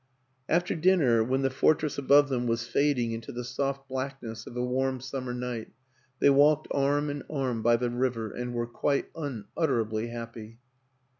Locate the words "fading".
2.65-3.11